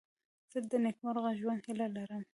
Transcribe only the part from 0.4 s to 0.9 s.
زه د